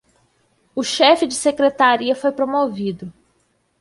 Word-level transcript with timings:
O 0.73 0.81
chefe 0.81 1.27
de 1.27 1.35
secretaria 1.35 2.15
foi 2.15 2.31
promovido 2.31 3.13